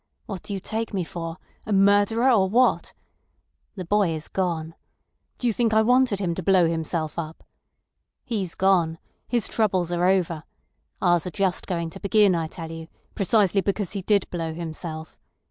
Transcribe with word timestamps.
What 0.25 0.41
do 0.41 0.51
you 0.51 0.59
take 0.59 0.95
me 0.95 1.03
for—a 1.03 1.71
murderer, 1.71 2.31
or 2.31 2.49
what? 2.49 2.91
The 3.75 3.85
boy 3.85 4.09
is 4.09 4.29
gone. 4.29 4.73
Do 5.37 5.45
you 5.45 5.53
think 5.53 5.75
I 5.75 5.83
wanted 5.83 6.17
him 6.17 6.33
to 6.33 6.41
blow 6.41 6.67
himself 6.67 7.19
up? 7.19 7.43
He's 8.23 8.55
gone. 8.55 8.97
His 9.27 9.47
troubles 9.47 9.91
are 9.91 10.07
over. 10.07 10.43
Ours 11.03 11.27
are 11.27 11.29
just 11.29 11.67
going 11.67 11.91
to 11.91 11.99
begin, 11.99 12.33
I 12.33 12.47
tell 12.47 12.71
you, 12.71 12.87
precisely 13.13 13.61
because 13.61 13.91
he 13.91 14.01
did 14.01 14.27
blow 14.31 14.55
himself. 14.55 15.19